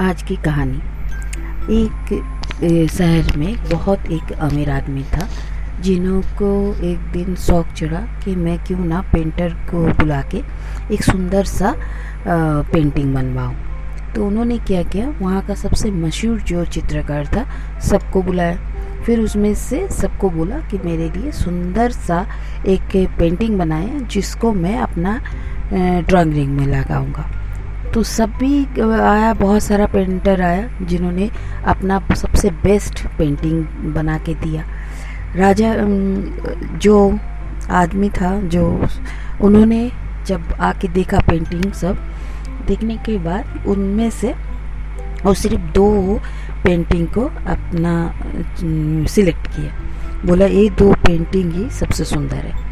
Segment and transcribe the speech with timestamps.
[0.00, 0.78] आज की कहानी।
[1.74, 5.26] एक शहर में बहुत एक अमीर आदमी था,
[5.80, 6.52] जिन्हों को
[6.84, 10.40] एक दिन शौक चढ़ा कि मैं क्यों ना पेंटर को बुला के
[10.94, 11.74] एक सुंदर सा
[12.26, 13.54] पेंटिंग बनवाऊँ।
[14.14, 17.44] तो उन्होंने क्या किया, वहाँ का सबसे मशहूर जो चित्रकार था,
[17.80, 22.26] सबको बुलाया। फिर उसमें से सबको बोला कि मेरे लिए सुंदर सा
[22.68, 25.18] एक पेंटिंग बनाए, जिसको मैं अपना
[25.72, 27.30] ड्राइंग रिंग में लगाऊँगा।
[27.94, 31.30] तो सब भी आया बहुत सारा पेंटर आया, जिन्होंने
[31.66, 34.64] अपना सबसे बेस्ट पेंटिंग बना के दिया।
[35.36, 35.74] राजा
[36.78, 37.18] जो
[37.70, 38.86] आदमी था, जो
[39.40, 39.90] उन्होंने
[40.26, 41.98] जब आके देखा पेंटिंग सब,
[42.66, 44.34] देखने के बाद उनमें से
[45.26, 46.20] और सिर्फ़ दो
[46.64, 47.94] पेंटिंग को अपना
[49.08, 49.72] सिलेक्ट किया।
[50.26, 52.68] बोला, ये दो पेंटिंग ही सबसे सुंदर है।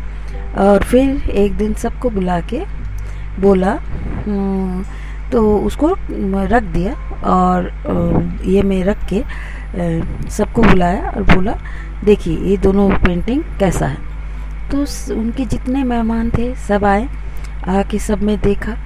[0.58, 2.64] और फिर एक दिन सबको बुला के
[3.40, 3.78] बोला
[5.32, 5.88] तो उसको
[6.46, 6.92] रख दिया
[7.30, 7.70] और
[8.46, 9.22] ये मैं रख के
[10.30, 11.56] सबको बुलाया और बोला,
[12.04, 13.96] देखिए, ये दोनों पेंटिंग कैसा है?
[14.70, 14.78] तो
[15.14, 17.08] उनके जितने मेहमान थे, सब आए,
[17.68, 18.76] आके सब में देखा।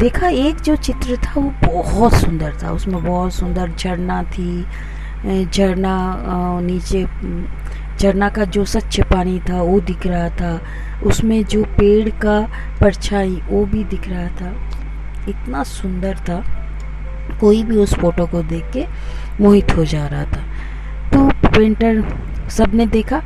[0.00, 4.64] देखा, एक जो चित्र था, वो बहुत सुंदर था। उसमें बहुत सुंदर झरना थी
[5.44, 5.96] झरना
[6.62, 7.04] नीचे,
[7.98, 10.60] झरना का जो सच्चे पानी था, वो दिख रहा था।
[11.06, 12.40] उसमें जो पेड़ का
[12.80, 14.52] परछाई, वो भी दिख रहा था।
[15.28, 16.42] इतना सुंदर था,
[17.40, 18.84] कोई भी उस फ़ोटो को देख के
[19.40, 20.42] मोहित हो जा रहा था।
[21.12, 22.02] तो पेंटर
[22.50, 23.22] सबने देखा,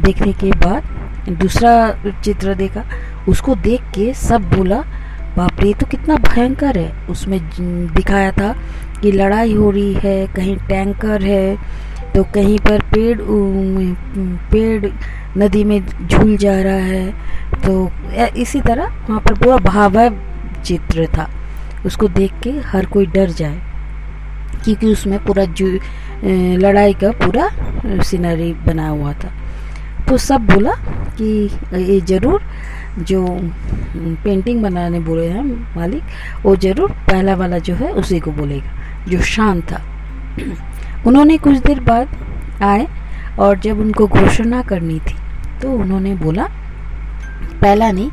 [0.00, 1.72] देखने के बाद दूसरा
[2.14, 2.84] चित्र देखा,
[3.28, 4.82] उसको देख के सब बोला,
[5.36, 7.40] बाप रे तो कितना भयंकर है। उसमें
[7.94, 8.54] दिखाया था
[9.00, 11.56] कि लड़ाई हो रही है, कहीं टैंकर है
[12.14, 13.20] तो कहीं पर पेड़
[14.50, 14.90] पेड़
[15.38, 17.90] नदी में झूल जा रहा है तो
[18.38, 20.10] इसी तरह वहाँ पर पूरा भावय
[20.64, 21.28] चित्र था।
[21.86, 23.60] उसको देख के हर कोई डर जाए,
[24.64, 25.66] क्योंकि उसमें पूरा जो
[26.58, 27.48] लड़ाई का पूरा
[28.02, 29.32] सीनरी बना हुआ था।
[30.08, 30.72] तो सब बोला
[31.18, 32.42] कि ये ज़रूर
[33.00, 33.26] जो
[34.24, 35.44] पेंटिंग बनाने बोले हैं
[35.76, 36.02] मालिक,
[36.44, 39.82] वो ज़रूर पहला वाला जो है उसी को बोलेगा। जो शांत था।
[41.06, 42.86] उन्होंने कुछ देर बाद आए
[43.38, 45.16] और जब उनको घोषणा करनी थी
[45.62, 46.46] तो उन्होंने बोला,
[47.60, 48.10] पहला नहीं,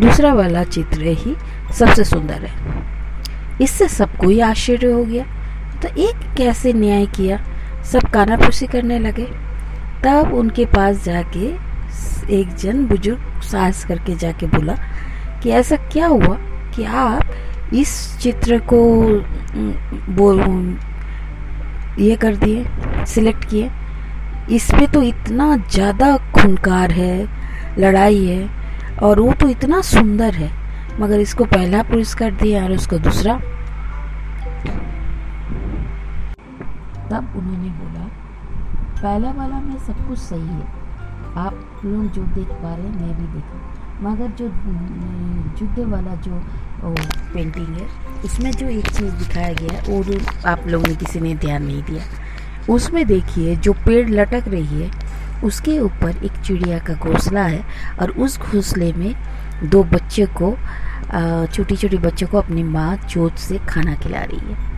[0.00, 1.34] दूसरा वाला चित्र ही
[1.78, 2.52] सबसे सुंदर है।
[3.60, 5.24] इससे सबको ही आश्चर्य हो गया।
[5.82, 7.38] तो एक कैसे न्याय किया?
[7.92, 9.26] सब कानाफूसी करने लगे।
[10.04, 11.46] तब उनके पास जाके
[12.34, 14.74] एक जन बुज़ुर्ग साहस करके जाके बोला
[15.42, 16.36] कि ऐसा क्या हुआ
[16.74, 18.80] कि आप इस चित्र को
[20.14, 20.40] बोल,
[21.98, 22.64] ये कर दिए,
[23.06, 23.70] सिलेक्ट किए।
[24.50, 27.28] इसमें तो इतना ज़्यादा खूनकार है,
[27.78, 28.48] लड़ाई है,
[29.02, 30.50] और वो तो इतना सुंदर है।
[31.00, 33.34] मगर इसको पहला पुरस्कार दिया और उसको दूसरा।
[37.10, 38.04] तब उन्होंने बोला,
[39.02, 40.84] पहला वाला में सब कुछ सही है।
[41.36, 43.60] आप लोग जो देख पा रहे हैं, मैं भी देखा।
[44.00, 44.44] मगर जो
[45.60, 46.42] युद्ध वाला जो
[47.34, 47.86] पेंटिंग है,
[48.24, 50.18] उसमें जो एक चीज़ दिखाया गया है वो
[50.48, 52.02] आप लोगों ने किसी ने ध्यान नहीं दिया।
[52.74, 54.90] उसमें देखिए, जो पेड़ लटक रही है,
[55.44, 57.64] उसके ऊपर एक चिड़िया का घोंसला है
[58.00, 59.14] और उस घोंसले में
[59.62, 60.54] दो बच्चे को
[61.46, 64.72] छोटी छोटी बच्चों को अपनी माँ चोट से खाना खिला रही है।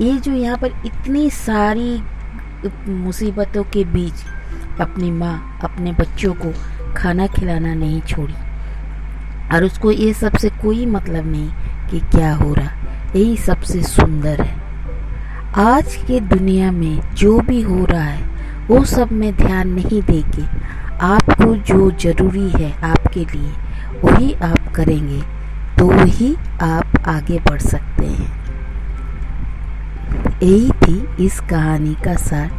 [0.00, 2.00] ये जो यहाँ पर इतनी सारी
[2.88, 4.24] मुसीबतों के बीच
[4.80, 6.52] अपनी माँ अपने बच्चों को
[6.96, 8.34] खाना खिलाना नहीं छोड़ी,
[9.52, 12.70] और उसको ये सबसे कोई मतलब नहीं कि क्या हो रहा,
[13.16, 14.62] यही सबसे सुंदर है।
[15.64, 18.22] आज के दुनिया में जो भी हो रहा है,
[18.68, 20.42] वो सब में ध्यान नहीं देके
[21.04, 23.52] आपको जो ज़रूरी है आपके लिए
[24.02, 25.20] वही आप करेंगे
[25.78, 28.32] तो ही आप आगे बढ़ सकते हैं।
[30.42, 32.50] यही थी इस कहानी का सार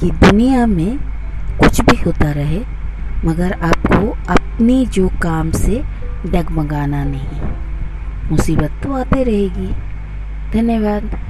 [0.00, 0.98] कि दुनिया में
[1.58, 2.60] कुछ भी होता रहे,
[3.24, 5.82] मगर आपको अपनी जो काम से
[6.26, 9.72] डगमगाना नहीं। मुसीबत तो आते रहेगी।
[10.52, 11.29] धन्यवाद।